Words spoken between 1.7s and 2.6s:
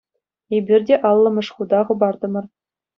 хӑпартӑмӑр.